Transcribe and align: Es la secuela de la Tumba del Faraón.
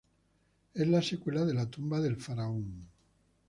Es 0.73 0.87
la 0.87 0.99
secuela 1.03 1.45
de 1.45 1.53
la 1.53 1.69
Tumba 1.69 1.99
del 2.01 2.15
Faraón. 2.17 2.87